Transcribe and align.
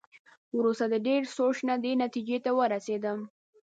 وروسته 0.57 0.85
د 0.93 0.95
ډېر 1.07 1.21
سوچ 1.37 1.57
نه 1.69 1.75
دې 1.83 1.91
نتېجې 2.03 2.37
ته 2.45 2.51
ورسېدم. 2.59 3.19